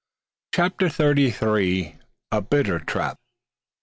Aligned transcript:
CHAPTER 0.55 0.89
THIRTY 0.89 1.29
THREE. 1.29 1.97
A 2.31 2.41
BITTER 2.41 2.79
TRAP. 2.79 3.17